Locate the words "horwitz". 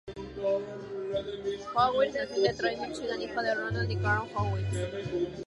1.75-2.15, 4.33-4.65